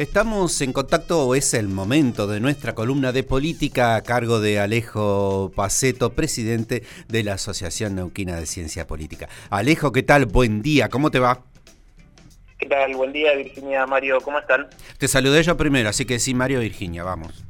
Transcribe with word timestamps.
Estamos 0.00 0.58
en 0.62 0.72
contacto, 0.72 1.26
o 1.26 1.34
es 1.34 1.52
el 1.52 1.68
momento 1.68 2.26
de 2.26 2.40
nuestra 2.40 2.74
columna 2.74 3.12
de 3.12 3.22
política 3.22 3.96
a 3.96 4.02
cargo 4.02 4.40
de 4.40 4.58
Alejo 4.58 5.52
Paceto, 5.54 6.14
presidente 6.14 6.84
de 7.08 7.22
la 7.22 7.34
Asociación 7.34 7.96
Neuquina 7.96 8.36
de 8.36 8.46
Ciencia 8.46 8.86
Política. 8.86 9.28
Alejo, 9.50 9.92
¿qué 9.92 10.02
tal? 10.02 10.24
Buen 10.24 10.62
día, 10.62 10.88
¿cómo 10.88 11.10
te 11.10 11.18
va? 11.18 11.42
¿Qué 12.58 12.64
tal? 12.66 12.94
Buen 12.94 13.12
día, 13.12 13.34
Virginia, 13.34 13.86
Mario, 13.86 14.22
¿cómo 14.22 14.38
están? 14.38 14.68
Te 14.96 15.06
saludé 15.06 15.42
yo 15.42 15.58
primero, 15.58 15.90
así 15.90 16.06
que 16.06 16.18
sí, 16.18 16.32
Mario, 16.32 16.60
Virginia, 16.60 17.04
vamos. 17.04 17.44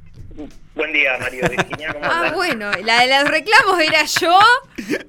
Buen 0.81 0.95
día, 0.95 1.19
Mario, 1.21 1.47
Virginia, 1.47 1.93
¿cómo 1.93 2.07
Ah, 2.07 2.33
bueno, 2.35 2.71
la 2.87 3.03
de 3.03 3.09
los 3.21 3.30
reclamos 3.30 3.79
era 3.80 4.03
yo 4.07 4.39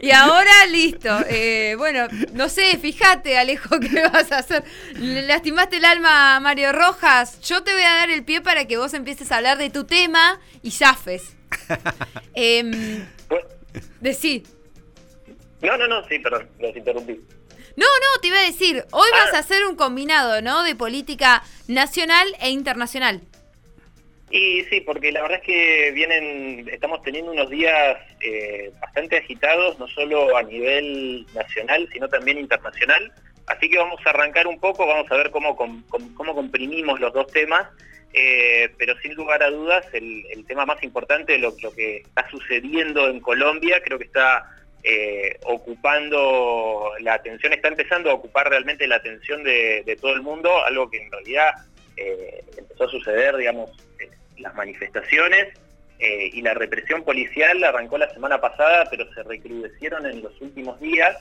y 0.02 0.12
ahora 0.12 0.52
listo. 0.70 1.10
Eh, 1.30 1.76
bueno, 1.78 2.08
no 2.34 2.50
sé, 2.50 2.78
fíjate, 2.78 3.38
Alejo, 3.38 3.80
¿qué 3.80 4.06
vas 4.12 4.34
a 4.34 4.40
hacer? 4.40 4.66
Le 4.96 5.22
lastimaste 5.22 5.78
el 5.78 5.86
alma 5.86 6.36
a 6.36 6.40
Mario 6.42 6.74
Rojas. 6.74 7.40
Yo 7.40 7.64
te 7.64 7.72
voy 7.72 7.84
a 7.84 7.94
dar 7.96 8.10
el 8.10 8.26
pie 8.26 8.42
para 8.42 8.66
que 8.66 8.76
vos 8.76 8.94
empieces 8.94 9.32
a 9.32 9.38
hablar 9.38 9.58
de 9.60 9.70
tu 9.70 9.86
tema 9.86 10.42
y 10.62 10.72
zafes. 10.72 11.38
Eh, 12.34 13.06
decí. 14.02 14.44
no, 15.62 15.78
no, 15.78 15.88
no, 15.88 16.06
sí, 16.10 16.20
perdón, 16.20 16.50
los 16.60 16.76
interrumpí. 16.76 17.14
No, 17.78 17.86
no, 17.86 18.22
te 18.22 18.28
iba 18.28 18.40
a 18.40 18.44
decir, 18.44 18.86
hoy 18.92 19.10
Ah. 19.14 19.24
vas 19.24 19.36
a 19.36 19.40
hacer 19.40 19.66
un 19.66 19.78
combinado, 19.78 20.42
¿no? 20.42 20.64
De 20.64 20.76
política 20.76 21.44
nacional 21.68 22.28
e 22.42 22.50
internacional. 22.50 23.22
Y 24.32 24.64
sí, 24.64 24.80
porque 24.80 25.12
la 25.12 25.22
verdad 25.22 25.40
es 25.40 25.44
que 25.44 25.92
vienen, 25.92 26.70
estamos 26.72 27.02
teniendo 27.02 27.34
unos 27.34 27.50
días 27.50 27.98
eh, 28.22 28.72
bastante 28.80 29.18
agitados, 29.18 29.78
no 29.78 29.88
solo 29.90 30.38
a 30.38 30.44
nivel 30.44 31.26
nacional, 31.36 31.88
sino 31.92 32.08
también 32.08 32.38
internacional. 32.38 33.12
Así 33.48 33.70
que 33.70 33.78
vamos 33.78 34.00
a 34.06 34.12
arrancar 34.12 34.48
un 34.48 34.58
poco, 34.58 34.88
vamos 34.88 35.12
a 35.12 35.18
ver 35.18 35.32
cómo, 35.32 35.58
cómo 35.58 36.34
comprimimos 36.34 37.02
los 37.02 37.12
dos 37.12 37.28
temas, 37.28 37.68
eh, 38.14 38.70
pero 38.78 38.98
sin 39.00 39.16
lugar 39.16 39.44
a 39.44 39.50
dudas 39.50 39.86
el, 39.92 40.46
tema 40.48 40.66
más 40.66 40.82
importante, 40.82 41.38
lo, 41.38 41.54
que 41.58 41.98
está 41.98 42.30
sucediendo 42.30 43.10
en 43.10 43.20
Colombia, 43.20 43.82
creo 43.84 43.98
que 43.98 44.06
está 44.06 44.50
eh, 44.84 45.38
ocupando 45.44 46.92
la 47.02 47.16
atención, 47.16 47.52
está 47.52 47.68
empezando 47.68 48.10
a 48.10 48.14
ocupar 48.14 48.50
realmente 48.50 48.88
la 48.88 48.96
atención 48.96 49.44
de, 49.44 49.98
todo 50.00 50.14
el 50.14 50.22
mundo, 50.22 50.64
algo 50.64 50.90
que 50.90 51.02
en 51.02 51.12
realidad 51.12 51.52
empezó 52.58 52.86
a 52.86 52.90
suceder, 52.90 53.36
digamos, 53.36 53.70
las 54.38 54.54
manifestaciones 54.56 55.54
eh, 56.04 56.32
y 56.34 56.42
la 56.42 56.56
represión 56.56 57.04
policial 57.04 57.64
arrancó 57.64 57.96
la 57.98 58.12
semana 58.12 58.42
pasada, 58.42 58.88
pero 58.90 59.12
se 59.14 59.22
recrudecieron 59.22 60.08
en 60.08 60.24
los 60.24 60.40
últimos 60.42 60.80
días. 60.80 61.16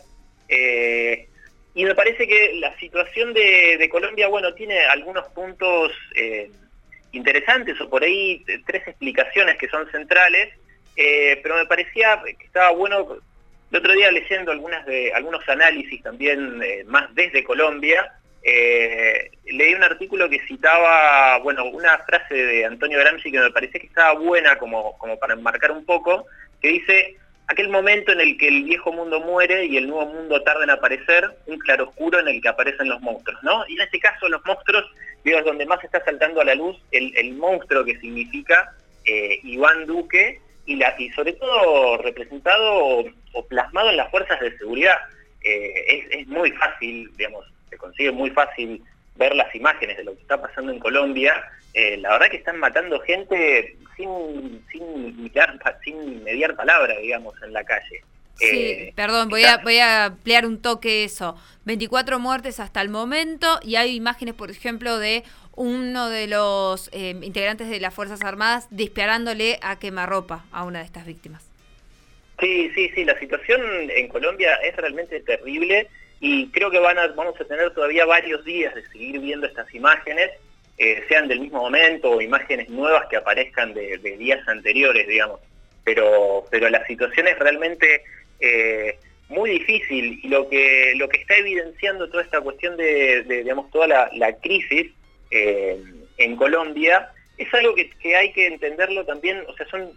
Eh, 0.48 1.28
y 1.75 1.84
me 1.84 1.94
parece 1.94 2.27
que 2.27 2.55
la 2.55 2.75
situación 2.78 3.34
de, 3.34 3.89
Colombia, 3.91 4.28
bueno, 4.28 4.55
tiene 4.55 4.80
algunos 4.86 5.28
puntos 5.28 5.92
eh, 6.17 6.50
interesantes 7.12 7.78
o 7.80 7.91
por 7.91 8.02
ahí 8.02 8.42
tres 8.67 8.89
explicaciones 8.89 9.58
que 9.58 9.69
son 9.69 9.89
centrales, 9.91 10.48
pero 11.42 11.56
me 11.56 11.67
parecía 11.67 12.20
que 12.24 12.45
estaba 12.45 12.70
bueno, 12.70 13.19
el 13.70 13.77
otro 13.77 13.92
día 13.92 14.11
leyendo 14.11 14.50
algunas 14.50 14.84
de, 14.86 15.12
algunos 15.12 15.47
análisis 15.48 16.02
también 16.02 16.61
más 16.86 17.14
desde 17.14 17.45
Colombia, 17.45 18.19
eh, 18.42 19.30
leí 19.44 19.74
un 19.74 19.83
artículo 19.83 20.28
que 20.28 20.41
citaba, 20.46 21.38
bueno, 21.38 21.64
una 21.66 21.98
frase 21.98 22.34
de 22.34 22.64
Antonio 22.64 22.98
Gramsci 22.98 23.30
que 23.30 23.41
me 23.41 23.50
parecía 23.50 23.80
que 23.80 23.86
estaba 23.86 24.19
buena 24.19 24.56
como, 24.58 24.96
como 24.98 25.19
para 25.19 25.34
enmarcar 25.34 25.72
un 25.72 25.84
poco, 25.84 26.27
que 26.61 26.68
dice, 26.68 27.16
aquel 27.48 27.68
momento 27.68 28.12
en 28.12 28.20
el 28.20 28.38
que 28.38 28.48
el 28.48 28.64
viejo 28.64 28.92
mundo 28.92 29.20
muere 29.20 29.66
y 29.66 29.77
el 29.77 29.88
nuevo 29.88 30.06
mundo 30.06 30.42
tarda 30.42 30.64
en 30.64 30.70
aparecer, 30.70 31.30
un 31.46 31.58
claroscuro 31.58 32.20
en 32.20 32.28
el 32.28 32.41
que 32.41 32.48
aparecen 32.48 32.88
los 32.88 33.00
monstruos, 33.00 33.42
¿no? 33.42 33.66
Y 33.68 33.74
en 33.74 33.83
este 33.83 33.98
caso 33.98 34.28
los 34.28 34.44
monstruos, 34.46 34.84
digo, 35.24 35.38
es 35.38 35.44
donde 35.44 35.66
más 35.66 35.83
está 35.84 36.02
saltando 36.05 36.41
a 36.41 36.44
la 36.44 36.55
luz 36.55 36.77
el, 36.92 37.34
monstruo 37.34 37.84
que 37.84 37.98
significa 37.98 38.72
eh, 39.05 39.38
Iván 39.42 39.84
Duque 39.86 40.41
y, 40.64 40.77
la, 40.77 40.94
y 40.98 41.11
sobre 41.11 41.33
todo 41.34 41.98
representado 41.98 42.72
o, 42.72 43.05
o 43.33 43.46
plasmado 43.46 43.90
en 43.90 43.96
las 43.96 44.11
fuerzas 44.11 44.40
de 44.40 44.57
seguridad. 44.57 44.96
Eh, 45.42 45.84
es, 45.89 46.20
es 46.20 46.27
muy 46.28 46.52
fácil, 46.52 47.11
digamos, 47.17 47.46
se 47.70 47.79
consigue 47.79 48.11
muy 48.11 48.31
fácil 48.31 48.83
ver 49.17 49.35
las 49.35 49.55
imágenes 49.55 49.97
de 49.97 50.05
lo 50.05 50.14
que 50.14 50.23
está 50.23 50.41
pasando 50.41 50.73
en 50.73 50.79
Colombia. 50.79 51.35
Eh, 51.73 51.97
la 51.98 52.11
verdad 52.13 52.31
que 52.31 52.39
están 52.39 52.58
matando 52.58 53.01
gente 53.01 53.77
sin, 53.97 54.64
sin, 54.73 55.31
mediar 56.25 56.57
palabra, 56.57 56.98
digamos, 56.98 57.35
en 57.42 57.53
la 57.53 57.64
calle. 57.64 58.03
Sí, 58.35 58.47
Eh, 58.47 58.92
perdón, 58.97 59.29
voy 59.29 59.45
a, 59.45 59.58
voy 59.58 59.79
a 59.79 60.07
ampliar 60.07 60.47
un 60.47 60.61
toque 60.63 61.05
eso. 61.05 61.36
24 61.67 62.19
muertes 62.19 62.58
hasta 62.58 62.81
el 62.81 62.89
momento 62.89 63.61
y 63.63 63.77
hay 63.77 63.95
imágenes, 63.95 64.35
por 64.35 64.51
ejemplo, 64.51 64.98
de 64.98 65.25
uno 65.55 66.08
de 66.08 66.27
los 66.27 66.89
eh, 66.92 67.14
integrantes 67.20 67.69
de 67.69 67.81
las 67.81 67.92
Fuerzas 67.92 68.23
Armadas 68.23 68.67
disparándole 68.70 69.58
a 69.63 69.79
quemarropa 69.79 70.47
a 70.52 70.64
una 70.64 70.79
de 70.79 70.87
estas 70.87 71.05
víctimas. 71.05 71.51
Sí, 72.41 72.70
sí, 72.75 72.91
sí, 72.95 73.05
la 73.05 73.19
situación 73.19 73.61
en 73.91 74.08
Colombia 74.08 74.55
es 74.64 74.75
realmente 74.77 75.20
terrible 75.20 75.89
y 76.20 76.48
creo 76.51 76.70
que 76.70 76.79
van 76.79 76.98
a, 76.98 77.08
vamos 77.08 77.41
a 77.41 77.45
tener 77.45 77.73
todavía 77.73 78.05
varios 78.05 78.45
días 78.45 78.75
de 78.75 78.86
seguir 78.89 79.19
viendo 79.20 79.47
estas 79.47 79.73
imágenes, 79.75 80.31
eh, 80.77 81.03
sean 81.08 81.29
del 81.29 81.41
mismo 81.41 81.63
momento 81.63 82.11
o 82.11 82.20
imágenes 82.20 82.69
nuevas 82.69 83.07
que 83.08 83.17
aparezcan 83.17 83.75
de, 83.75 83.98
días 84.19 84.47
anteriores, 84.47 85.08
digamos. 85.08 85.41
Pero, 85.85 86.45
pero 86.51 86.69
la 86.69 86.86
situación 86.86 87.27
es 87.27 87.39
realmente 87.39 88.03
eh, 88.39 88.98
muy 89.29 89.51
difícil 89.51 90.20
y 90.23 90.29
lo 90.29 90.48
que, 90.48 90.92
lo 90.97 91.08
que 91.08 91.19
está 91.19 91.36
evidenciando 91.36 92.08
toda 92.11 92.23
esta 92.23 92.41
cuestión 92.41 92.77
de, 92.77 93.25
digamos, 93.25 93.70
toda 93.70 93.87
la, 93.87 94.11
la 94.14 94.37
crisis 94.37 94.92
eh, 95.31 95.83
en 96.19 96.37
Colombia 96.37 97.11
es 97.39 97.52
algo 97.55 97.75
que, 97.75 97.91
que 97.91 98.14
hay 98.14 98.33
que 98.33 98.47
entenderlo 98.47 99.07
también, 99.07 99.42
o 99.48 99.55
sea, 99.55 99.67
son 99.69 99.91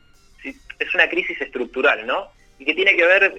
es 0.43 0.93
una 0.93 1.09
crisis 1.09 1.39
estructural, 1.41 2.05
¿no? 2.05 2.29
Y 2.59 2.65
que 2.65 2.73
tiene 2.73 2.95
que 2.95 3.05
ver 3.05 3.33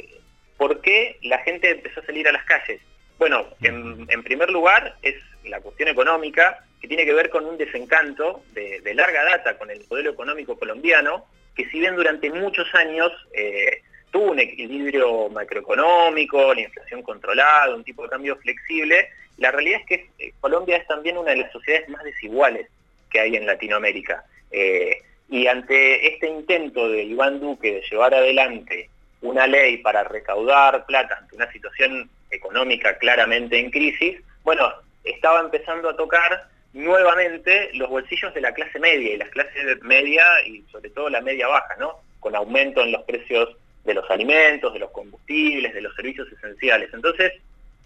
por 0.56 0.80
qué 0.80 1.18
la 1.22 1.38
gente 1.38 1.70
empezó 1.70 2.00
a 2.00 2.06
salir 2.06 2.28
a 2.28 2.32
las 2.32 2.44
calles. 2.44 2.80
Bueno, 3.18 3.46
en, 3.62 4.06
en 4.08 4.22
primer 4.22 4.50
lugar 4.50 4.96
es 5.02 5.16
la 5.44 5.60
cuestión 5.60 5.88
económica, 5.88 6.64
que 6.80 6.88
tiene 6.88 7.04
que 7.04 7.14
ver 7.14 7.30
con 7.30 7.46
un 7.46 7.56
desencanto 7.56 8.42
de, 8.52 8.80
de 8.80 8.94
larga 8.94 9.24
data 9.24 9.56
con 9.56 9.70
el 9.70 9.84
modelo 9.88 10.10
económico 10.10 10.58
colombiano, 10.58 11.24
que 11.54 11.66
si 11.70 11.80
bien 11.80 11.96
durante 11.96 12.30
muchos 12.30 12.72
años 12.74 13.10
eh, 13.32 13.82
tuvo 14.10 14.32
un 14.32 14.40
equilibrio 14.40 15.28
macroeconómico, 15.28 16.52
la 16.54 16.60
inflación 16.60 17.02
controlada, 17.02 17.74
un 17.74 17.84
tipo 17.84 18.02
de 18.02 18.10
cambio 18.10 18.36
flexible, 18.36 19.08
la 19.38 19.50
realidad 19.50 19.80
es 19.80 19.86
que 19.86 20.10
eh, 20.18 20.32
Colombia 20.40 20.76
es 20.76 20.86
también 20.86 21.16
una 21.16 21.30
de 21.30 21.38
las 21.38 21.52
sociedades 21.52 21.88
más 21.88 22.04
desiguales 22.04 22.68
que 23.10 23.20
hay 23.20 23.36
en 23.36 23.46
Latinoamérica. 23.46 24.24
Eh, 24.50 24.98
y 25.30 25.46
ante 25.46 26.06
este 26.06 26.28
intento 26.28 26.88
de 26.88 27.02
Iván 27.02 27.40
Duque 27.40 27.74
de 27.74 27.82
llevar 27.90 28.14
adelante 28.14 28.83
una 29.24 29.46
ley 29.46 29.78
para 29.78 30.04
recaudar 30.04 30.84
plata 30.86 31.16
ante 31.18 31.34
una 31.34 31.50
situación 31.50 32.08
económica 32.30 32.98
claramente 32.98 33.58
en 33.58 33.70
crisis, 33.70 34.20
bueno, 34.42 34.70
estaba 35.02 35.40
empezando 35.40 35.88
a 35.88 35.96
tocar 35.96 36.48
nuevamente 36.74 37.70
los 37.74 37.88
bolsillos 37.88 38.34
de 38.34 38.42
la 38.42 38.52
clase 38.52 38.78
media 38.78 39.14
y 39.14 39.16
las 39.16 39.30
clases 39.30 39.82
media 39.82 40.24
y 40.46 40.62
sobre 40.70 40.90
todo 40.90 41.08
la 41.08 41.22
media 41.22 41.48
baja, 41.48 41.74
¿no? 41.78 42.00
Con 42.20 42.36
aumento 42.36 42.82
en 42.82 42.92
los 42.92 43.02
precios 43.04 43.56
de 43.84 43.94
los 43.94 44.10
alimentos, 44.10 44.72
de 44.72 44.80
los 44.80 44.90
combustibles, 44.90 45.72
de 45.72 45.80
los 45.80 45.94
servicios 45.94 46.30
esenciales. 46.30 46.90
Entonces, 46.92 47.32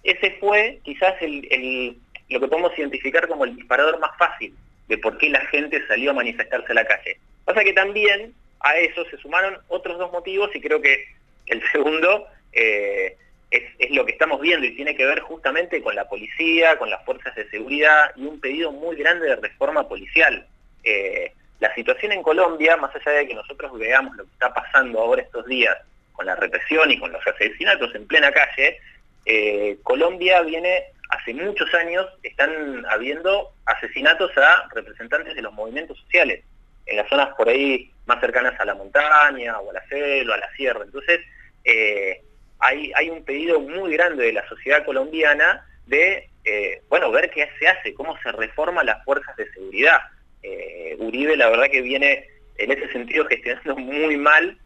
ese 0.03 0.33
fue 0.41 0.81
quizás 0.83 1.15
lo 1.21 2.41
que 2.41 2.49
podemos 2.49 2.77
identificar 2.79 3.29
como 3.29 3.45
el 3.45 3.55
disparador 3.55 3.99
más 4.01 4.17
fácil 4.19 4.55
de 4.89 4.99
por 4.99 5.19
qué 5.19 5.29
la 5.29 5.41
gente 5.47 5.87
salió 5.87 6.11
a 6.11 6.15
manifestarse 6.15 6.73
a 6.73 6.75
la 6.75 6.85
calle. 6.85 7.19
Pasa 7.45 7.63
que 7.63 7.73
también 7.73 8.35
a 8.61 8.77
eso 8.77 9.05
se 9.11 9.19
sumaron 9.19 9.59
otros 9.69 9.99
dos 9.99 10.11
motivos 10.11 10.51
y 10.55 10.61
creo 10.61 10.81
que 10.81 11.05
el 11.49 11.63
segundo 11.71 12.27
eh, 12.53 13.17
es, 13.51 13.91
lo 13.91 14.05
que 14.05 14.13
estamos 14.13 14.41
viendo 14.41 14.67
y 14.67 14.77
tiene 14.77 14.95
que 14.95 15.07
ver 15.07 15.21
justamente 15.21 15.83
con 15.83 15.95
la 15.95 16.09
policía, 16.09 16.79
con 16.79 16.91
las 16.91 17.05
fuerzas 17.05 17.35
de 17.35 17.49
seguridad 17.51 18.13
y 18.17 18.27
un 18.27 18.41
pedido 18.41 18.73
muy 18.73 18.97
grande 18.97 19.27
de 19.27 19.37
reforma 19.37 19.89
policial. 19.89 20.47
Eh, 20.85 21.33
la 21.61 21.75
situación 21.75 22.13
en 22.13 22.23
Colombia, 22.23 22.77
más 22.77 22.95
allá 22.95 23.19
de 23.19 23.27
que 23.27 23.35
nosotros 23.35 23.77
veamos 23.79 24.17
lo 24.17 24.25
que 24.25 24.33
está 24.33 24.53
pasando 24.53 25.01
ahora 25.01 25.23
estos 25.23 25.47
días 25.47 25.77
con 26.13 26.27
la 26.27 26.37
represión 26.37 26.91
y 26.91 26.99
con 26.99 27.13
los 27.13 27.27
asesinatos 27.27 27.95
en 27.95 28.07
plena 28.07 28.31
calle, 28.33 28.79
eh, 29.25 29.79
Colombia 29.83 30.43
viene, 30.43 30.85
hace 31.11 31.35
muchos 31.35 31.73
años, 31.75 32.07
están 32.23 32.85
habiendo 32.91 33.53
asesinatos 33.67 34.37
a 34.37 34.69
representantes 34.75 35.35
de 35.35 35.43
los 35.43 35.53
movimientos 35.53 35.99
sociales, 36.01 36.45
en 36.87 36.97
las 36.97 37.09
zonas 37.09 37.35
por 37.37 37.49
ahí 37.49 37.93
más 38.07 38.21
cercanas 38.21 38.59
a 38.59 38.65
la 38.65 38.75
montaña, 38.75 39.59
o 39.59 39.71
a 39.71 39.75
la 39.75 39.87
selva, 39.89 40.35
a 40.35 40.39
la 40.39 40.51
sierra. 40.55 40.83
Entonces, 40.85 41.21
eh, 41.69 42.23
hay, 42.61 42.91
hay 42.97 43.11
un 43.11 43.25
pedido 43.25 43.61
muy 43.61 43.93
grande 43.93 44.25
de 44.25 44.33
la 44.33 44.49
sociedad 44.49 44.85
colombiana 44.85 45.65
de, 45.87 46.29
eh, 46.45 46.83
bueno, 46.89 47.11
ver 47.11 47.31
qué 47.31 47.49
se 47.59 47.69
hace, 47.69 47.95
cómo 47.95 48.17
se 48.23 48.33
reforma 48.33 48.83
las 48.85 49.05
fuerzas 49.05 49.37
de 49.37 49.51
seguridad. 49.53 50.01
Eh, 50.43 50.97
Uribe, 50.99 51.37
la 51.37 51.51
verdad 51.51 51.71
que 51.71 51.83
viene 51.83 52.27
en 52.57 52.73
ese 52.73 52.91
sentido 52.93 53.25
gestionando 53.27 53.77
muy 53.79 54.17
mal 54.17 54.59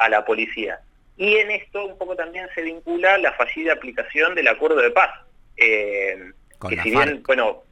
a 0.00 0.08
la 0.08 0.24
policía. 0.24 0.78
Y 1.16 1.36
en 1.36 1.50
esto 1.50 1.84
un 1.86 1.98
poco 1.98 2.16
también 2.16 2.48
se 2.54 2.62
vincula 2.62 3.18
la 3.18 3.32
fallida 3.34 3.72
aplicación 3.74 4.34
del 4.34 4.48
acuerdo 4.48 4.76
de 4.76 4.90
paz. 4.90 5.10
eh, 5.56 6.16
Con 6.58 6.70
que 6.70 6.76
la 6.76 6.82
si 6.82 6.90
bien, 6.90 7.02
FARC. 7.22 7.26
bueno. 7.26 7.62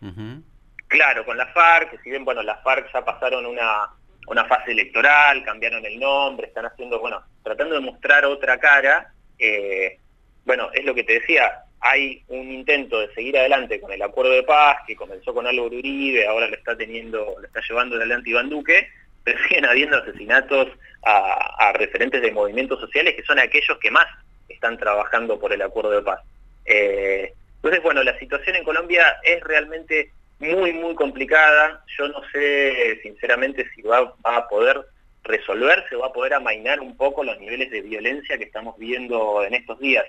Claro, 0.89 1.25
con 1.25 1.37
la 1.39 1.47
FARC, 1.47 1.91
que 1.93 1.99
si 1.99 2.11
bien, 2.11 2.25
bueno, 2.25 2.43
las 2.43 2.63
FARC 2.63 2.93
ya 2.93 3.05
pasaron 3.05 3.47
una, 3.47 3.89
una 4.33 4.47
fase 4.47 4.73
electoral, 4.73 5.45
cambiaron 5.45 5.85
el 5.85 6.01
nombre, 6.01 6.47
están 6.47 6.65
haciendo, 6.65 6.99
bueno, 6.99 7.23
tratando 7.43 7.75
de 7.75 7.81
mostrar 7.81 8.25
otra 8.25 8.59
cara, 8.59 9.13
eh, 9.39 9.99
bueno, 10.45 10.71
es 10.73 10.85
lo 10.85 10.95
que 10.95 11.05
te 11.05 11.21
decía, 11.21 11.53
hay 11.81 12.23
un 12.29 12.51
intento 12.51 13.01
de 13.01 13.13
seguir 13.13 13.37
adelante 13.37 13.81
con 13.81 13.93
el 13.93 14.01
acuerdo 14.01 14.33
de 14.33 14.43
paz 14.43 14.79
que 14.87 14.97
comenzó 14.97 15.35
con 15.35 15.47
Álvaro 15.47 15.67
Uribe, 15.67 16.27
ahora 16.27 16.49
lo 16.49 16.57
está 16.57 16.77
teniendo, 16.77 17.35
lo 17.39 17.47
está 17.47 17.61
llevando 17.69 17.97
adelante 17.97 18.31
Iván 18.31 18.49
Duque, 18.49 18.89
pero 19.23 19.39
siguen 19.49 19.67
habiendo 19.67 19.99
asesinatos 19.99 20.69
a, 21.05 21.73
referentes 21.75 22.23
de 22.23 22.33
movimientos 22.33 22.81
sociales 22.81 23.15
que 23.15 23.25
son 23.25 23.39
aquellos 23.39 23.79
que 23.79 23.91
más 23.91 24.07
están 24.49 24.79
trabajando 24.79 25.39
por 25.39 25.53
el 25.53 25.61
acuerdo 25.61 25.91
de 25.91 26.03
paz. 26.03 26.21
Eh, 26.65 27.33
entonces, 27.57 27.83
bueno, 27.83 28.03
la 28.03 28.19
situación 28.19 28.57
en 28.57 28.65
Colombia 28.65 29.17
es 29.25 29.43
realmente 29.43 30.13
muy, 30.43 30.73
muy 30.73 30.95
complicada. 30.95 31.85
Yo 31.99 32.09
no 32.09 32.21
sé, 32.33 33.01
sinceramente, 33.03 33.67
si 33.75 33.83
va, 33.83 34.15
va 34.25 34.37
a 34.37 34.49
poder 34.49 34.85
resolverse, 35.25 35.97
va 35.97 36.09
a 36.09 36.13
poder 36.13 36.35
amainar 36.35 36.81
un 36.81 36.97
poco 36.97 37.25
los 37.25 37.39
niveles 37.39 37.71
de 37.71 37.81
violencia 37.81 38.37
que 38.39 38.45
estamos 38.45 38.77
viendo 38.79 39.45
en 39.45 39.55
estos 39.55 39.79
días. 39.79 40.05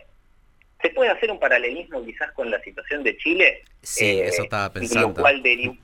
¿Se 0.81 0.89
puede 0.89 1.11
hacer 1.11 1.31
un 1.31 1.39
paralelismo 1.39 2.03
quizás 2.03 2.31
con 2.33 2.51
la 2.51 2.59
situación 2.61 3.03
de 3.03 3.15
Chile? 3.17 3.63
Sí, 3.81 4.19
eso 4.19 4.41
eh, 4.41 4.45
estaba 4.45 4.73
pensando. 4.73 5.23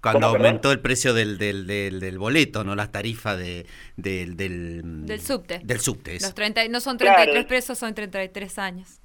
Cuando 0.00 0.26
aumentó 0.26 0.70
el 0.70 0.80
precio 0.80 1.14
del, 1.14 1.38
del, 1.38 1.66
del, 1.66 2.18
boleto, 2.18 2.62
¿no? 2.62 2.74
Las 2.74 2.92
tarifas 2.92 3.38
de, 3.38 3.64
del, 3.96 4.36
del, 4.36 5.20
subte. 5.22 5.60
Del 5.64 5.80
subte. 5.80 6.18
Los 6.20 6.34
30, 6.34 6.68
no 6.68 6.80
son 6.80 6.98
33 6.98 7.46
pesos, 7.46 7.78
son 7.78 7.94
33 7.94 8.58
años. 8.58 9.00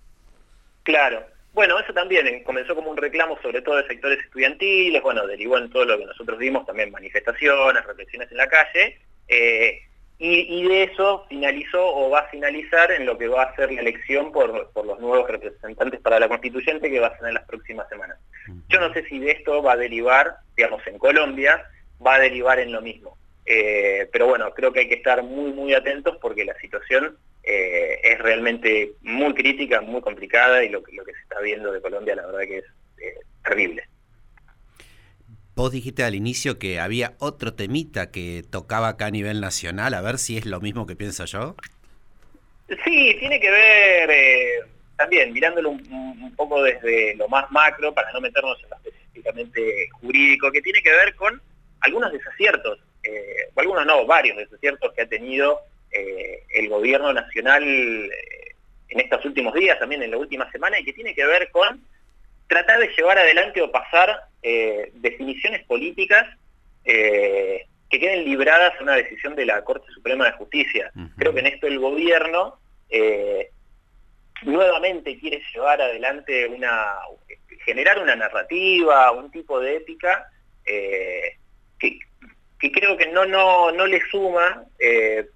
Claro. 0.83 1.25
Bueno, 1.59 1.77
eso 1.77 1.91
también 1.91 2.25
eh, 2.25 2.41
comenzó 2.41 2.73
como 2.73 2.89
un 2.89 2.95
reclamo 2.95 3.37
sobre 3.41 3.61
todo 3.61 3.75
de 3.75 3.87
sectores 3.87 4.17
estudiantiles, 4.23 5.03
bueno, 5.03 5.27
derivó 5.27 5.57
en 5.57 5.69
todo 5.69 5.83
lo 5.83 5.97
que 5.97 6.05
nosotros 6.05 6.39
vimos, 6.39 6.65
también 6.65 6.89
manifestaciones, 6.89 7.85
reflexiones 7.85 8.31
en 8.31 8.37
la 8.37 8.47
calle, 8.47 8.97
eh, 9.27 9.81
y, 10.19 10.63
de 10.65 10.83
eso 10.83 11.25
finalizó 11.27 11.85
o 11.85 12.11
va 12.11 12.19
a 12.19 12.29
finalizar 12.29 12.93
en 12.93 13.05
lo 13.05 13.17
que 13.17 13.27
va 13.27 13.43
a 13.43 13.55
ser 13.57 13.73
la 13.73 13.81
elección 13.81 14.31
por, 14.31 14.71
los 14.73 14.99
nuevos 15.01 15.29
representantes 15.29 15.99
para 15.99 16.17
la 16.21 16.29
constituyente 16.29 16.89
que 16.89 17.01
va 17.01 17.07
a 17.07 17.17
ser 17.17 17.27
en 17.27 17.33
las 17.33 17.45
próximas 17.45 17.89
semanas. 17.89 18.17
Yo 18.69 18.79
no 18.79 18.93
sé 18.93 19.03
si 19.07 19.19
de 19.19 19.31
esto 19.31 19.61
va 19.61 19.73
a 19.73 19.77
derivar, 19.77 20.37
digamos, 20.55 20.87
en 20.87 20.97
Colombia, 20.97 21.61
va 22.05 22.15
a 22.15 22.19
derivar 22.19 22.59
en 22.59 22.71
lo 22.71 22.81
mismo. 22.81 23.17
Eh, 23.45 24.07
pero 24.13 24.27
bueno, 24.27 24.49
creo 24.53 24.71
que 24.71 24.79
hay 24.79 24.87
que 24.87 24.95
estar 24.95 25.23
muy, 25.23 25.51
muy 25.51 25.73
atentos 25.73 26.15
porque 26.21 26.45
la 26.45 26.57
situación 26.59 27.17
eh, 27.49 27.99
es 28.03 28.19
realmente 28.19 28.93
muy 29.01 29.33
crítica, 29.33 29.81
muy 29.81 30.01
complicada 30.01 30.63
y 30.63 30.69
lo, 30.69 30.79
lo, 30.79 31.03
que 31.03 31.13
se 31.13 31.21
está 31.21 31.39
viendo 31.41 31.71
de 31.71 31.81
Colombia 31.81 32.15
la 32.15 32.25
verdad 32.27 32.41
que 32.41 32.57
es 32.57 32.65
terrible. 33.43 33.83
Vos 35.55 35.71
dijiste 35.71 36.03
al 36.03 36.15
inicio 36.15 36.57
que 36.57 36.79
había 36.79 37.15
otro 37.19 37.53
temita 37.53 38.11
que 38.11 38.43
tocaba 38.49 38.87
acá 38.87 39.07
a 39.07 39.11
nivel 39.11 39.41
nacional, 39.41 39.93
a 39.93 40.01
ver 40.01 40.17
si 40.17 40.37
es 40.37 40.45
lo 40.45 40.61
mismo 40.61 40.87
que 40.87 40.95
pienso 40.95 41.25
yo. 41.25 41.55
Sí, 42.85 43.17
tiene 43.19 43.39
que 43.39 43.51
ver 43.51 44.09
eh, 44.09 44.59
también 44.95 45.33
mirándolo 45.33 45.71
un, 45.71 46.33
poco 46.37 46.63
desde 46.63 47.15
lo 47.15 47.27
más 47.27 47.51
macro, 47.51 47.93
para 47.93 48.11
no 48.13 48.21
meternos 48.21 48.57
en 48.63 48.69
lo 48.69 48.75
específicamente 48.77 49.89
jurídico, 49.99 50.51
que 50.51 50.61
tiene 50.61 50.81
que 50.81 50.91
ver 50.91 51.15
con 51.15 51.41
algunos 51.81 52.13
desaciertos, 52.13 52.79
eh, 53.03 53.49
o 53.53 53.59
algunos 53.59 53.85
no, 53.85 54.05
varios 54.05 54.37
desaciertos 54.37 54.93
que 54.93 55.01
ha 55.01 55.07
tenido 55.07 55.59
eh, 55.91 56.38
el 56.59 56.69
gobierno 56.69 57.13
nacional 57.13 57.63
en 58.89 58.99
estos 58.99 59.23
últimos 59.25 59.53
días, 59.53 59.79
también 59.79 60.03
en 60.03 60.11
la 60.11 60.17
última 60.17 60.49
semana, 60.51 60.79
y 60.79 60.83
que 60.83 60.93
tiene 60.93 61.13
que 61.13 61.25
ver 61.25 61.49
con 61.51 61.81
tratar 62.47 62.79
de 62.79 62.89
llevar 62.97 63.17
adelante 63.17 63.61
o 63.61 63.71
pasar 63.71 64.23
eh, 64.41 64.91
definiciones 64.95 65.63
políticas 65.65 66.27
eh, 66.83 67.65
que 67.89 67.99
queden 67.99 68.25
libradas 68.25 68.73
a 68.79 68.83
una 68.83 68.95
decisión 68.95 69.35
de 69.35 69.45
la 69.45 69.63
Corte 69.63 69.87
Suprema 69.93 70.25
de 70.25 70.31
Justicia. 70.33 70.91
Creo 71.17 71.33
que 71.33 71.39
en 71.39 71.47
esto 71.47 71.67
el 71.67 71.79
gobierno 71.79 72.59
eh, 72.89 73.51
nuevamente 74.43 75.19
quiere 75.19 75.41
llevar 75.53 75.81
adelante 75.81 76.47
una, 76.47 76.95
generar 77.65 77.99
una 77.99 78.15
narrativa, 78.15 79.11
un 79.11 79.31
tipo 79.31 79.59
de 79.59 79.77
épica 79.77 80.29
que, 80.65 81.99
creo 82.59 82.97
que 82.97 83.07
no, 83.07 83.25
no, 83.25 83.71
no 83.71 83.87
le 83.87 84.01
suma, 84.09 84.63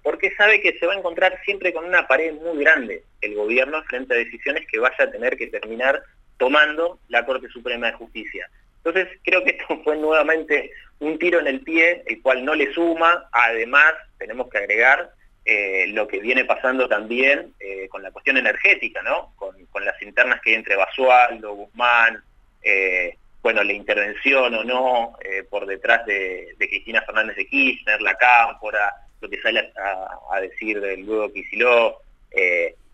porque 0.02 0.34
sabe 0.36 0.60
que 0.60 0.78
se 0.78 0.86
va 0.86 0.92
a 0.92 0.98
encontrar 0.98 1.40
siempre 1.44 1.72
con 1.72 1.84
una 1.84 2.06
pared 2.06 2.34
muy 2.34 2.62
grande 2.62 3.02
el 3.22 3.34
gobierno 3.34 3.82
frente 3.84 4.14
a 4.14 4.18
decisiones 4.18 4.66
que 4.70 4.78
vaya 4.78 5.04
a 5.04 5.10
tener 5.10 5.36
que 5.36 5.46
terminar 5.46 6.02
tomando 6.36 6.98
la 7.08 7.24
Corte 7.24 7.48
Suprema 7.48 7.86
de 7.86 7.94
Justicia. 7.94 8.48
Entonces 8.84 9.18
creo 9.24 9.42
que 9.44 9.52
esto 9.52 9.80
fue 9.82 9.96
nuevamente 9.96 10.70
un 11.00 11.18
tiro 11.18 11.40
en 11.40 11.46
el 11.46 11.60
pie, 11.60 12.02
el 12.06 12.20
cual 12.20 12.44
no 12.44 12.54
le 12.54 12.72
suma, 12.72 13.28
además 13.32 13.94
tenemos 14.18 14.48
que 14.50 14.58
agregar 14.58 15.10
eh, 15.44 15.86
lo 15.88 16.06
que 16.06 16.20
viene 16.20 16.44
pasando 16.44 16.88
también 16.88 17.54
eh, 17.60 17.88
con 17.88 18.02
la 18.02 18.10
cuestión 18.10 18.36
energética, 18.36 19.02
¿no? 19.02 19.34
Con, 19.36 19.54
las 19.84 20.00
internas 20.00 20.40
que 20.40 20.50
hay 20.50 20.56
entre 20.56 20.76
Basualdo, 20.76 21.52
Guzmán, 21.54 22.22
eh, 22.62 23.18
bueno, 23.44 23.62
la 23.62 23.72
intervención 23.72 24.52
o 24.54 24.64
no 24.64 25.16
por 25.50 25.66
detrás 25.66 26.04
de, 26.06 26.56
Cristina 26.58 27.02
Fernández 27.02 27.36
de 27.36 27.46
Kirchner, 27.46 28.00
la 28.00 28.14
cámpora, 28.14 28.92
lo 29.20 29.30
que 29.30 29.40
sale 29.40 29.70
a, 29.76 30.40
decir 30.40 30.80
del 30.80 31.02
luego 31.02 31.32
Kicillof, 31.32 31.98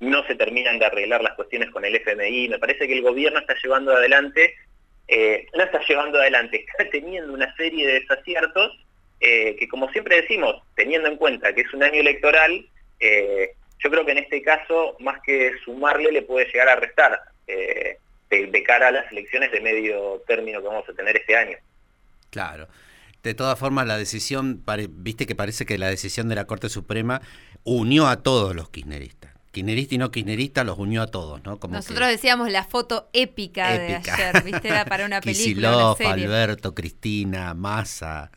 no 0.01 0.27
se 0.27 0.35
terminan 0.35 0.79
de 0.79 0.87
arreglar 0.87 1.23
las 1.23 1.35
cuestiones 1.35 1.71
con 1.71 1.85
el 1.85 1.95
FMI. 1.95 2.49
Me 2.49 2.59
parece 2.59 2.87
que 2.87 2.95
el 2.95 3.03
gobierno 3.03 3.39
está 3.39 3.55
llevando 3.63 3.93
adelante, 3.93 4.55
eh, 5.09 5.47
no 5.55 5.63
está 5.63 5.81
llevando 5.87 6.19
adelante, 6.19 6.65
está 6.79 6.91
teniendo 6.91 7.33
una 7.33 7.55
serie 7.57 7.87
de 7.87 8.01
desaciertos 8.01 8.73
eh, 9.21 9.55
que 9.57 9.69
como 9.69 9.91
siempre 9.91 10.23
decimos, 10.23 10.63
teniendo 10.75 11.09
en 11.09 11.17
cuenta 11.17 11.53
que 11.53 11.61
es 11.61 11.75
un 11.75 11.83
año 11.83 12.01
electoral, 12.01 12.67
eh, 12.99 13.51
yo 13.79 13.91
creo 13.91 14.05
que 14.07 14.13
en 14.13 14.19
este 14.19 14.43
caso, 14.43 14.97
más 15.01 15.21
que 15.23 15.53
sumarle, 15.65 16.11
le 16.11 16.23
puede 16.23 16.47
llegar 16.47 16.69
a 16.69 16.77
restar 16.77 17.21
de, 18.31 18.63
cara 18.63 18.89
a 18.89 18.91
las 18.91 19.11
elecciones 19.13 19.51
de 19.53 19.61
medio 19.61 20.23
término 20.27 20.61
que 20.61 20.69
vamos 20.69 20.89
a 20.89 20.93
tener 20.93 21.17
este 21.17 21.37
año. 21.37 21.57
Claro. 22.31 22.69
De 23.23 23.35
todas 23.35 23.59
formas, 23.59 23.87
la 23.87 23.99
decisión, 23.99 24.65
viste 24.91 25.27
que 25.27 25.35
parece 25.35 25.67
que 25.67 25.77
la 25.77 25.89
decisión 25.89 26.29
de 26.29 26.37
la 26.37 26.47
Corte 26.47 26.69
Suprema 26.69 27.21
unió 27.65 28.07
a 28.07 28.23
todos 28.23 28.55
los 28.55 28.71
kirchneristas 28.71 29.31
kirchnerista 29.51 29.95
y 29.95 29.99
no 29.99 30.11
kirchnerista 30.11 30.65
los 30.65 30.79
unió 30.79 31.03
a 31.03 31.07
todos, 31.09 31.43
¿no? 31.45 31.59
Como 31.59 31.75
Nosotros 31.75 32.09
decíamos 32.09 32.51
la 32.51 32.65
foto 32.65 33.09
épica, 33.13 33.73
de 33.73 33.97
ayer, 33.97 34.43
¿viste? 34.45 34.69
Era 34.69 34.85
para 34.85 35.05
una 35.05 35.21
película. 35.21 35.97
Alberto, 35.99 36.75
Cristina, 36.75 37.55
Massa. 37.55 38.31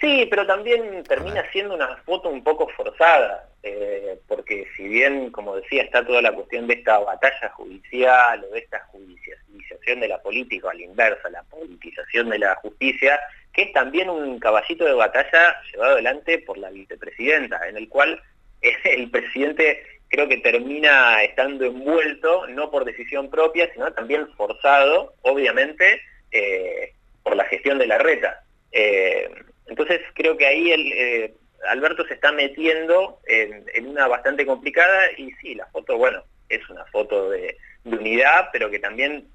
Sí, 0.00 0.26
pero 0.30 0.46
también 0.46 1.02
termina 1.02 1.44
siendo 1.50 1.74
una 1.74 1.96
foto 1.98 2.28
un 2.28 2.44
poco 2.44 2.68
forzada, 2.68 3.48
eh, 3.64 4.16
porque 4.28 4.66
si 4.76 4.86
bien, 4.86 5.30
como 5.32 5.56
decía, 5.56 5.82
está 5.82 6.06
toda 6.06 6.22
la 6.22 6.32
cuestión 6.32 6.68
de 6.68 6.74
esta 6.74 7.00
batalla 7.00 7.48
judicial 7.50 8.44
o 8.44 8.54
de 8.54 8.60
esta 8.60 8.78
judicialización 8.92 9.98
de 9.98 10.08
la 10.08 10.22
política, 10.22 10.70
a 10.70 10.74
la 10.74 10.82
inversa, 10.82 11.28
la 11.30 11.42
politización 11.44 12.28
de 12.30 12.38
la 12.38 12.54
justicia, 12.56 13.18
que 13.52 13.62
es 13.62 13.72
también 13.72 14.08
un 14.08 14.38
caballito 14.38 14.84
de 14.84 14.92
batalla 14.92 15.56
llevado 15.72 15.94
adelante 15.94 16.38
por 16.38 16.58
la 16.58 16.70
vicepresidenta, 16.70 17.68
en 17.68 17.76
el 17.76 17.88
cual 17.88 18.22
el 18.84 19.10
presidente 19.10 19.82
creo 20.08 20.28
que 20.28 20.38
termina 20.38 21.24
estando 21.24 21.66
envuelto, 21.66 22.46
no 22.46 22.70
por 22.70 22.84
decisión 22.84 23.28
propia, 23.30 23.68
sino 23.74 23.92
también 23.92 24.28
forzado, 24.36 25.14
obviamente, 25.22 26.00
eh, 26.30 26.92
por 27.24 27.34
la 27.34 27.44
gestión 27.46 27.78
de 27.78 27.88
la 27.88 27.98
reta. 27.98 28.44
Eh, 28.70 29.28
entonces 29.68 30.00
creo 30.14 30.36
que 30.36 30.46
ahí 30.46 30.72
eh, 30.72 31.34
Alberto 31.68 32.06
se 32.06 32.14
está 32.14 32.32
metiendo 32.32 33.20
en, 33.26 33.86
una 33.86 34.06
bastante 34.06 34.46
complicada 34.46 35.12
y 35.16 35.30
sí, 35.40 35.54
la 35.54 35.66
foto, 35.66 35.96
bueno, 35.96 36.22
es 36.48 36.68
una 36.70 36.84
foto 36.86 37.30
de, 37.30 37.56
unidad, 37.84 38.50
pero 38.52 38.70
que 38.70 38.78
también 38.78 39.28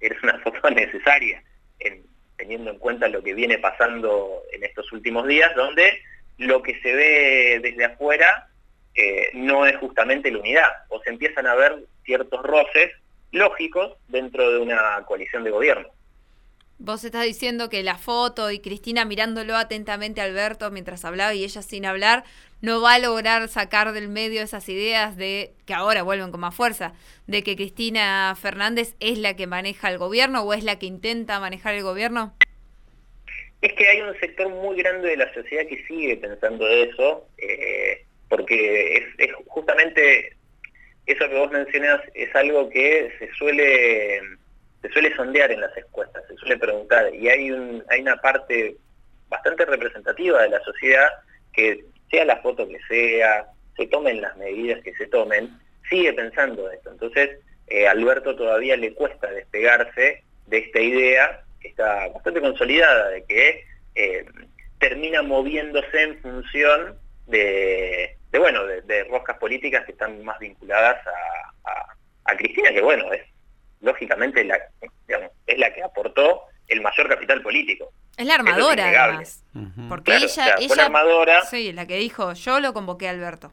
es 0.00 0.22
una 0.22 0.38
foto 0.44 0.70
necesaria, 0.70 1.42
teniendo 2.36 2.70
en 2.70 2.78
cuenta 2.78 3.08
lo 3.08 3.22
que 3.22 3.34
viene 3.34 3.58
pasando 3.58 4.42
en 4.52 4.64
estos 4.64 4.90
últimos 4.92 5.26
días, 5.26 5.54
donde 5.54 6.00
lo 6.38 6.62
que 6.62 6.80
se 6.80 6.94
ve 6.94 7.60
desde 7.60 7.84
afuera 7.84 8.48
no 9.34 9.66
es 9.66 9.76
justamente 9.76 10.30
la 10.30 10.38
unidad, 10.38 10.72
o 10.88 11.00
se 11.02 11.10
empiezan 11.10 11.46
a 11.46 11.54
ver 11.54 11.76
ciertos 12.04 12.42
roces 12.42 12.92
lógicos 13.32 13.96
dentro 14.08 14.50
de 14.50 14.58
una 14.58 15.04
coalición 15.06 15.44
de 15.44 15.50
gobierno. 15.50 15.88
Vos 16.78 17.04
estás 17.04 17.24
diciendo 17.24 17.68
que 17.68 17.82
la 17.82 17.98
foto 17.98 18.50
y 18.50 18.60
Cristina 18.60 19.04
mirándolo 19.04 19.56
atentamente 19.56 20.20
Alberto 20.20 20.70
mientras 20.70 21.04
hablaba 21.04 21.34
y 21.34 21.44
ella 21.44 21.62
sin 21.62 21.84
hablar, 21.84 22.24
no 22.60 22.80
va 22.80 22.94
a 22.94 22.98
lograr 22.98 23.48
sacar 23.48 23.92
del 23.92 24.08
medio 24.08 24.42
esas 24.42 24.68
ideas 24.68 25.16
de, 25.16 25.52
que 25.66 25.74
ahora 25.74 26.02
vuelven 26.02 26.30
con 26.30 26.40
más 26.40 26.54
fuerza, 26.54 26.94
de 27.26 27.42
que 27.42 27.56
Cristina 27.56 28.34
Fernández 28.40 28.94
es 29.00 29.18
la 29.18 29.34
que 29.34 29.46
maneja 29.46 29.90
el 29.90 29.98
gobierno 29.98 30.42
o 30.42 30.54
es 30.54 30.64
la 30.64 30.78
que 30.78 30.86
intenta 30.86 31.40
manejar 31.40 31.74
el 31.74 31.82
gobierno? 31.82 32.34
Es 33.60 33.72
que 33.72 33.88
hay 33.88 34.00
un 34.00 34.18
sector 34.20 34.48
muy 34.48 34.76
grande 34.76 35.08
de 35.08 35.16
la 35.16 35.34
sociedad 35.34 35.66
que 35.66 35.84
sigue 35.86 36.16
pensando 36.16 36.68
eso. 36.68 37.26
Eh, 37.38 38.04
porque 38.28 39.04
es, 39.18 39.32
justamente 39.46 40.36
eso 41.06 41.28
que 41.28 41.38
vos 41.38 41.50
mencionás 41.50 42.00
es 42.14 42.34
algo 42.34 42.68
que 42.68 43.10
se 43.18 43.32
suele, 43.34 44.20
se 44.88 44.92
suele 44.94 45.14
sondear 45.14 45.50
en 45.52 45.60
las 45.60 45.76
encuestas, 45.76 46.24
se 46.26 46.36
suele 46.36 46.56
preguntar, 46.56 47.14
y 47.14 47.28
hay, 47.28 47.50
un, 47.50 47.84
hay 47.88 48.00
una 48.00 48.16
parte 48.16 48.76
bastante 49.28 49.64
representativa 49.66 50.42
de 50.42 50.48
la 50.48 50.60
sociedad 50.60 51.08
que 51.52 51.84
sea 52.10 52.24
la 52.24 52.38
foto 52.38 52.66
que 52.66 52.78
sea, 52.88 53.46
se 53.76 53.86
tomen 53.86 54.20
las 54.20 54.36
medidas 54.36 54.82
que 54.82 54.94
se 54.94 55.06
tomen, 55.06 55.50
sigue 55.88 56.12
pensando 56.12 56.70
esto. 56.70 56.90
Entonces, 56.90 57.38
eh, 57.66 57.86
Alberto 57.86 58.34
todavía 58.34 58.76
le 58.76 58.94
cuesta 58.94 59.30
despegarse 59.30 60.24
de 60.46 60.58
esta 60.58 60.80
idea 60.80 61.42
que 61.60 61.68
está 61.68 62.08
bastante 62.08 62.40
consolidada, 62.40 63.10
de 63.10 63.24
que 63.24 63.64
eh, 63.94 64.24
termina 64.78 65.22
moviéndose 65.22 66.02
en 66.02 66.20
función 66.22 66.98
de, 67.26 68.16
bueno, 68.32 68.64
de, 68.64 69.04
roscas 69.04 69.36
políticas 69.38 69.84
que 69.84 69.92
están 69.92 70.24
más 70.24 70.38
vinculadas 70.38 71.04
a, 71.06 71.94
Cristina, 72.36 72.70
que 72.70 72.82
bueno, 72.82 73.10
es 73.12 73.22
lógicamente 73.80 74.44
la, 74.44 74.60
es 75.58 75.60
la 75.60 75.74
que 75.74 75.82
aportó 75.82 76.42
el 76.68 76.80
mayor 76.80 77.08
capital 77.08 77.42
político. 77.42 77.92
Es 78.16 78.26
la 78.26 78.34
armadora, 78.34 79.04
además. 79.04 79.44
Porque 79.88 80.16
ella, 80.16 80.54
ella 80.58 80.76
la 80.76 80.84
armadora. 80.86 81.42
Sí, 81.44 81.72
la 81.72 81.86
que 81.86 81.96
dijo, 81.96 82.32
yo 82.34 82.60
lo 82.60 82.72
convoqué 82.72 83.08
a 83.08 83.10
Alberto. 83.10 83.52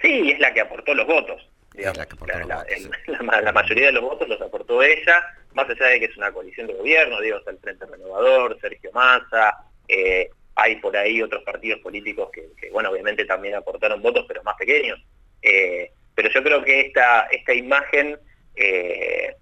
Sí, 0.00 0.30
es 0.32 0.38
la 0.38 0.52
que 0.52 0.60
aportó 0.60 0.94
los 0.94 1.06
votos. 1.06 1.48
la, 1.74 3.52
mayoría 3.52 3.86
de 3.86 3.92
los 3.92 4.02
votos 4.02 4.28
los 4.28 4.40
aportó 4.40 4.82
ella, 4.82 5.24
más 5.54 5.68
allá 5.68 5.86
de 5.86 6.00
que 6.00 6.06
es 6.06 6.16
una 6.16 6.30
coalición 6.30 6.66
de 6.66 6.74
gobierno, 6.74 7.20
digo, 7.20 7.38
está 7.38 7.50
el 7.50 7.58
Frente 7.58 7.86
Renovador, 7.86 8.58
Sergio 8.60 8.92
Massa, 8.92 9.56
eh, 9.88 10.30
hay 10.56 10.76
por 10.76 10.96
ahí 10.96 11.20
otros 11.20 11.42
partidos 11.42 11.80
políticos 11.80 12.30
que, 12.32 12.70
bueno, 12.70 12.90
obviamente 12.90 13.24
también 13.24 13.56
aportaron 13.56 14.00
votos, 14.02 14.24
pero 14.28 14.42
más 14.44 14.56
pequeños. 14.56 15.02
Eh, 15.42 15.90
pero 16.14 16.30
yo 16.30 16.42
creo 16.44 16.62
que 16.62 16.82
esta, 16.82 17.26
esta 17.26 17.52
imagen 17.52 18.18
eh, 18.54 19.34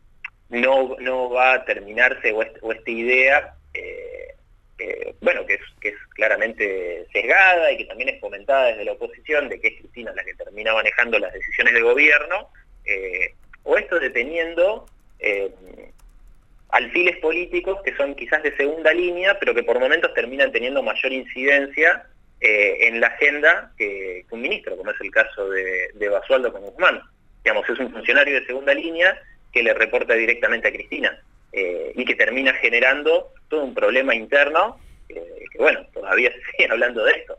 no, 0.53 0.97
no 1.01 1.31
va 1.31 1.55
a 1.55 1.65
terminarse, 1.65 2.33
o, 2.33 2.43
esta 2.73 2.91
idea, 2.91 3.55
bueno, 5.21 5.47
que 5.47 5.55
es, 5.55 5.61
que 5.81 5.89
es 5.91 5.97
claramente 6.15 7.07
sesgada 7.13 7.73
y 7.73 7.79
que 7.79 7.85
también 7.85 8.09
es 8.09 8.21
fomentada 8.21 8.69
desde 8.69 8.85
la 8.85 8.93
oposición, 8.93 9.49
de 9.49 9.61
que 9.61 9.69
es 9.69 9.79
Cristina 9.81 10.13
la 10.15 10.25
que 10.25 10.35
termina 10.35 10.75
manejando 10.75 11.19
las 11.19 11.33
decisiones 11.33 11.75
de 11.75 11.83
gobierno, 11.83 12.49
o 13.65 13.77
esto 13.77 13.99
deteniendo 13.99 14.87
alfiles 16.73 17.19
políticos 17.19 17.79
que 17.85 17.95
son 17.97 18.15
quizás 18.15 18.43
de 18.43 18.57
segunda 18.57 18.93
línea, 18.93 19.39
pero 19.39 19.55
que 19.55 19.63
por 19.63 19.79
momentos 19.79 20.13
terminan 20.15 20.51
teniendo 20.51 20.83
mayor 20.83 21.13
incidencia 21.13 22.07
eh, 22.41 22.89
en 22.89 23.01
la 23.01 23.09
agenda 23.09 23.73
que, 23.77 24.25
un 24.31 24.41
ministro, 24.41 24.77
como 24.77 24.91
es 24.91 25.01
el 25.01 25.11
caso 25.11 25.49
de, 25.51 25.91
de 25.95 26.09
Basualdo 26.09 26.51
con 26.51 26.63
Guzmán. 26.63 27.03
Digamos, 27.45 27.69
es 27.69 27.79
un 27.79 27.93
funcionario 27.93 28.41
de 28.41 28.47
segunda 28.47 28.73
línea 28.73 29.17
que 29.53 29.63
le 29.63 29.75
reporta 29.75 30.15
directamente 30.15 30.69
a 30.69 30.73
Cristina 30.73 31.23
eh, 31.53 31.93
y 31.95 32.05
que 32.05 32.15
termina 32.15 32.55
generando 32.55 33.33
todo 33.49 33.65
un 33.65 33.75
problema 33.75 34.15
interno, 34.15 34.79
eh, 35.09 35.45
que 35.51 35.59
bueno, 35.59 35.85
todavía 35.93 36.33
se 36.33 36.39
sigue 36.57 36.71
hablando 36.71 37.05
de 37.05 37.13
esto. 37.13 37.39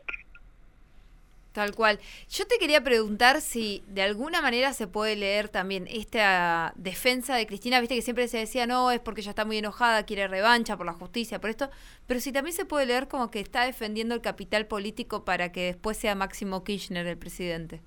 Tal 1.54 1.72
cual. 1.72 2.00
Yo 2.28 2.48
te 2.48 2.58
quería 2.58 2.82
preguntar 2.82 3.40
si 3.40 3.84
de 3.86 4.02
alguna 4.02 4.42
manera 4.42 4.72
se 4.72 4.88
puede 4.88 5.14
leer 5.14 5.48
también 5.48 5.86
esta 5.88 6.72
defensa 6.74 7.36
de 7.36 7.46
Cristina, 7.46 7.78
viste 7.78 7.94
que 7.94 8.02
siempre 8.02 8.26
se 8.26 8.38
decía, 8.38 8.66
no, 8.66 8.90
es 8.90 8.98
porque 8.98 9.20
ella 9.20 9.30
está 9.30 9.44
muy 9.44 9.58
enojada, 9.58 10.04
quiere 10.04 10.26
revancha 10.26 10.76
por 10.76 10.84
la 10.84 10.94
justicia, 10.94 11.40
por 11.40 11.50
esto, 11.50 11.70
pero 12.08 12.18
si 12.18 12.32
también 12.32 12.56
se 12.56 12.64
puede 12.64 12.86
leer 12.86 13.06
como 13.06 13.30
que 13.30 13.38
está 13.38 13.66
defendiendo 13.66 14.16
el 14.16 14.20
capital 14.20 14.66
político 14.66 15.24
para 15.24 15.52
que 15.52 15.66
después 15.66 15.96
sea 15.96 16.16
Máximo 16.16 16.64
Kirchner 16.64 17.06
el 17.06 17.18
presidente. 17.18 17.82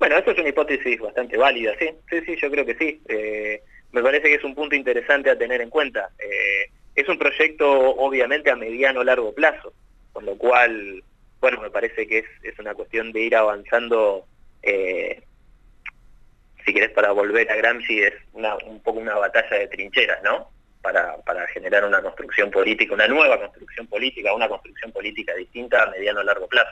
Bueno, 0.00 0.16
eso 0.16 0.32
es 0.32 0.38
una 0.38 0.48
hipótesis 0.48 0.98
bastante 0.98 1.36
válida, 1.36 1.74
sí, 1.78 1.90
sí, 2.08 2.20
sí, 2.26 2.36
yo 2.40 2.50
creo 2.50 2.66
que 2.66 2.74
sí. 2.74 3.00
Eh, 3.06 3.62
me 3.92 4.02
parece 4.02 4.28
que 4.28 4.34
es 4.34 4.44
un 4.44 4.54
punto 4.54 4.74
interesante 4.74 5.30
a 5.30 5.38
tener 5.38 5.60
en 5.60 5.70
cuenta. 5.70 6.10
Eh, 6.18 6.70
es 6.96 7.08
un 7.08 7.18
proyecto 7.18 7.70
obviamente 7.70 8.50
a 8.50 8.56
mediano 8.56 9.00
o 9.00 9.04
largo 9.04 9.32
plazo, 9.32 9.72
con 10.12 10.24
lo 10.24 10.36
cual 10.36 11.04
bueno, 11.40 11.60
me 11.60 11.70
parece 11.70 12.06
que 12.06 12.18
es, 12.18 12.58
una 12.58 12.74
cuestión 12.74 13.12
de 13.12 13.20
ir 13.20 13.34
avanzando, 13.34 14.26
eh, 14.62 15.22
si 16.64 16.74
querés, 16.74 16.90
para 16.90 17.12
volver 17.12 17.50
a 17.50 17.56
Gramsci, 17.56 18.02
es 18.02 18.14
un 18.34 18.80
poco 18.82 19.00
una 19.00 19.14
batalla 19.14 19.58
de 19.58 19.68
trincheras, 19.68 20.22
¿no? 20.22 20.50
Para, 20.82 21.16
generar 21.52 21.84
una 21.84 22.02
construcción 22.02 22.50
política, 22.50 22.94
una 22.94 23.08
nueva 23.08 23.38
construcción 23.38 23.86
política, 23.86 24.34
una 24.34 24.48
construcción 24.48 24.92
política 24.92 25.34
distinta 25.34 25.82
a 25.82 25.90
mediano 25.90 26.20
o 26.20 26.22
largo 26.22 26.46
plazo. 26.46 26.70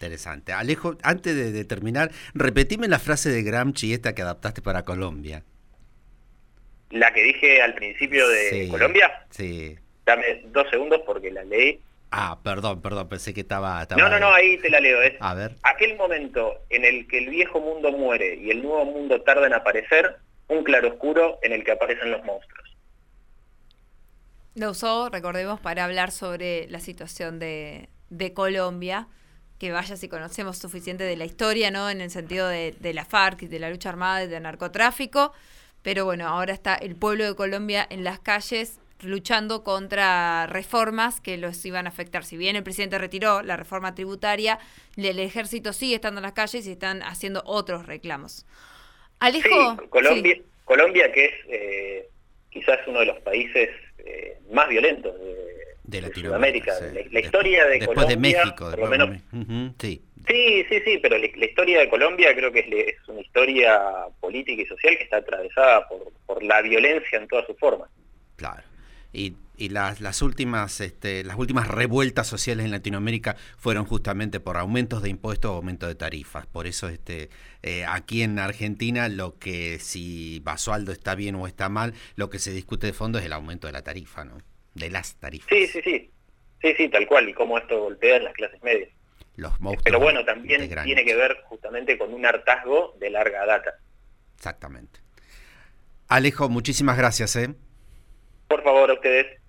Interesante. 0.00 0.52
Alejo, 0.52 0.96
antes 1.02 1.36
de, 1.52 1.64
terminar, 1.66 2.10
repetime 2.32 2.88
la 2.88 2.98
frase 2.98 3.28
de 3.28 3.42
Gramsci 3.42 3.92
esta 3.92 4.14
que 4.14 4.22
adaptaste 4.22 4.62
para 4.62 4.82
Colombia. 4.82 5.42
La 6.88 7.12
que 7.12 7.22
dije 7.22 7.60
al 7.60 7.74
principio 7.74 8.26
de 8.26 8.68
Colombia. 8.70 9.26
Sí. 9.28 9.76
Dame 10.06 10.42
dos 10.46 10.68
segundos 10.70 11.02
porque 11.04 11.30
la 11.30 11.44
leí 11.44 11.80
Ah, 12.12 12.38
perdón, 12.42 12.82
perdón, 12.82 13.08
pensé 13.08 13.32
que 13.32 13.42
estaba... 13.42 13.86
no, 13.96 14.08
no, 14.08 14.18
no, 14.18 14.32
ahí 14.32 14.58
te 14.58 14.68
la 14.68 14.80
leo. 14.80 15.00
Es 15.00 15.14
a 15.20 15.34
ver. 15.34 15.54
Aquel 15.62 15.96
momento 15.96 16.64
en 16.68 16.84
el 16.84 17.06
que 17.06 17.18
el 17.18 17.28
viejo 17.28 17.60
mundo 17.60 17.92
muere 17.92 18.34
y 18.34 18.50
el 18.50 18.62
nuevo 18.62 18.84
mundo 18.84 19.20
tarda 19.22 19.46
en 19.46 19.52
aparecer, 19.52 20.16
un 20.48 20.64
claroscuro 20.64 21.38
en 21.42 21.52
el 21.52 21.62
que 21.62 21.72
aparecen 21.72 22.10
los 22.10 22.24
monstruos. 22.24 22.76
Lo 24.56 24.70
usó, 24.70 25.08
recordemos, 25.08 25.60
para 25.60 25.84
hablar 25.84 26.10
sobre 26.10 26.66
la 26.68 26.80
situación 26.80 27.38
de, 27.38 27.88
Colombia, 28.34 29.06
que 29.60 29.70
vaya 29.70 29.94
si 29.96 30.08
conocemos 30.08 30.56
suficiente 30.56 31.04
de 31.04 31.16
la 31.16 31.26
historia, 31.26 31.70
¿no? 31.70 31.90
En 31.90 32.00
el 32.00 32.10
sentido 32.10 32.48
de, 32.48 32.74
de 32.80 32.94
la 32.94 33.04
FARC 33.04 33.42
y 33.42 33.46
de 33.46 33.58
la 33.58 33.68
lucha 33.68 33.90
armada 33.90 34.24
y 34.24 34.26
del 34.26 34.42
narcotráfico. 34.42 35.32
Pero 35.82 36.06
bueno, 36.06 36.26
ahora 36.26 36.54
está 36.54 36.74
el 36.74 36.96
pueblo 36.96 37.24
de 37.24 37.36
Colombia 37.36 37.86
en 37.90 38.02
las 38.02 38.18
calles 38.18 38.80
luchando 39.02 39.62
contra 39.62 40.46
reformas 40.46 41.20
que 41.20 41.36
los 41.36 41.62
iban 41.64 41.86
a 41.86 41.90
afectar. 41.90 42.24
Si 42.24 42.38
bien 42.38 42.56
el 42.56 42.62
presidente 42.62 42.98
retiró 42.98 43.42
la 43.42 43.56
reforma 43.58 43.94
tributaria, 43.94 44.58
el 44.96 45.18
ejército 45.18 45.74
sigue 45.74 45.94
estando 45.94 46.20
en 46.20 46.22
las 46.22 46.32
calles 46.32 46.66
y 46.66 46.72
están 46.72 47.02
haciendo 47.02 47.42
otros 47.44 47.86
reclamos. 47.86 48.46
Alejo. 49.18 49.76
Colombia, 49.90 50.40
Colombia, 50.64 51.12
que 51.12 51.26
es 51.26 51.34
eh, 51.48 52.08
quizás 52.48 52.78
uno 52.86 53.00
de 53.00 53.06
los 53.06 53.18
países 53.20 53.68
eh, 53.98 54.38
más 54.50 54.68
violentos 54.68 55.18
de, 55.18 55.59
Latinoamérica. 56.00 56.72
La, 57.10 57.20
historia 57.20 57.66
de 57.66 57.78
Después 57.78 58.08
de 58.08 58.16
México, 58.16 58.70
por 58.70 58.78
lo 58.78 58.86
menos. 58.86 59.20
sí. 59.80 60.02
Sí, 60.28 60.64
sí, 60.68 60.98
pero 61.00 61.16
la, 61.16 61.26
historia 61.26 61.80
de 61.80 61.88
Colombia 61.88 62.34
creo 62.36 62.52
que 62.52 62.60
es, 62.60 62.66
es, 62.94 63.08
una 63.08 63.22
historia 63.22 63.80
política 64.20 64.62
y 64.62 64.66
social 64.66 64.96
que 64.98 65.04
está 65.04 65.16
atravesada 65.16 65.88
por, 65.88 66.12
por 66.26 66.42
la 66.42 66.60
violencia 66.60 67.18
en 67.18 67.26
todas 67.26 67.46
sus 67.46 67.58
formas. 67.58 67.88
Claro 68.36 68.62
y, 69.12 69.36
las, 69.68 70.00
las, 70.00 70.22
últimas, 70.22 70.80
este, 70.80 71.22
las 71.22 71.36
últimas 71.36 71.68
revueltas 71.68 72.26
sociales 72.26 72.64
en 72.64 72.70
Latinoamérica 72.70 73.36
fueron 73.58 73.84
justamente 73.84 74.40
por 74.40 74.56
aumentos 74.56 75.02
de 75.02 75.10
impuestos 75.10 75.50
o 75.50 75.54
aumento 75.56 75.86
de 75.86 75.94
tarifas. 75.94 76.46
Por 76.46 76.66
eso 76.66 76.88
este, 76.88 77.28
eh, 77.62 77.84
aquí 77.84 78.22
en 78.22 78.38
Argentina 78.38 79.08
lo 79.10 79.38
que 79.38 79.78
si 79.78 80.40
Basualdo 80.40 80.92
está 80.92 81.14
bien 81.14 81.34
o 81.34 81.46
está 81.46 81.68
mal, 81.68 81.92
lo 82.16 82.30
que 82.30 82.38
se 82.38 82.52
discute 82.52 82.86
de 82.86 82.92
fondo 82.94 83.18
es 83.18 83.26
el 83.26 83.34
aumento 83.34 83.66
de 83.66 83.74
la 83.74 83.82
tarifa, 83.82 84.24
¿no? 84.24 84.38
De 84.80 84.90
las 84.90 85.14
tarifas. 85.16 85.48
Sí, 85.48 85.66
sí, 85.66 85.80
sí. 85.82 86.10
Sí, 86.62 86.74
sí, 86.76 86.88
tal 86.88 87.06
cual. 87.06 87.28
Y 87.28 87.34
cómo 87.34 87.58
esto 87.58 87.78
golpea 87.80 88.16
en 88.16 88.24
las 88.24 88.34
clases 88.34 88.62
medias. 88.62 88.88
Los 89.36 89.52
Pero 89.84 90.00
bueno, 90.00 90.24
también 90.24 90.68
tiene 90.84 91.04
que 91.04 91.14
ver 91.14 91.42
justamente 91.44 91.96
con 91.96 92.12
un 92.12 92.26
hartazgo 92.26 92.94
de 92.98 93.10
larga 93.10 93.46
data. 93.46 93.74
Exactamente. 94.36 95.00
Alejo, 96.08 96.48
muchísimas 96.48 96.98
gracias. 96.98 97.36
¿eh? 97.36 97.54
Por 98.48 98.62
favor, 98.62 98.90
a 98.90 98.94
ustedes. 98.94 99.39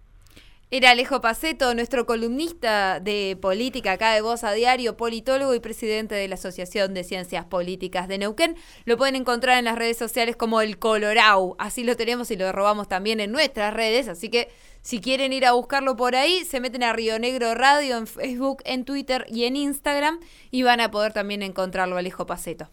Era 0.74 0.92
Alejo 0.92 1.20
Paceto, 1.20 1.76
nuestro 1.76 2.06
columnista 2.06 3.02
de 3.02 3.38
política 3.42 3.92
acá 3.92 4.14
de 4.14 4.22
Voz 4.22 4.46
a 4.46 4.54
Diario, 4.54 4.96
politólogo 4.96 5.54
y 5.54 5.60
presidente 5.60 6.16
de 6.16 6.30
la 6.30 6.36
Asociación 6.36 6.94
de 6.94 7.04
Ciencias 7.04 7.44
Políticas 7.44 8.08
de 8.08 8.18
Neuquén. 8.18 8.56
Lo 8.86 8.96
pueden 8.96 9.18
encontrar 9.18 9.58
en 9.60 9.66
las 9.66 9.78
redes 9.78 9.98
sociales 9.98 10.38
como 10.38 10.62
el 10.62 10.80
Colorau. 10.80 11.58
Así 11.60 11.84
lo 11.84 11.98
tenemos 11.98 12.32
y 12.32 12.38
lo 12.38 12.50
robamos 12.54 12.88
también 12.88 13.20
en 13.20 13.34
nuestras 13.34 13.74
redes. 13.74 14.08
Así 14.08 14.30
que 14.30 14.48
si 14.82 15.02
quieren 15.02 15.34
ir 15.34 15.46
a 15.46 15.52
buscarlo 15.52 15.98
por 15.98 16.16
ahí, 16.16 16.46
se 16.46 16.62
meten 16.62 16.84
a 16.84 16.94
Río 16.94 17.20
Negro 17.20 17.54
Radio 17.54 17.98
en 17.98 18.08
Facebook, 18.08 18.62
en 18.64 18.86
Twitter 18.86 19.26
y 19.28 19.44
en 19.44 19.58
Instagram 19.58 20.22
y 20.52 20.64
van 20.64 20.80
a 20.80 20.90
poder 20.90 21.12
también 21.12 21.44
encontrarlo 21.44 21.98
Alejo 21.98 22.26
Paceto. 22.26 22.70